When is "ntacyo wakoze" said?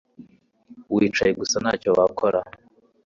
1.63-2.41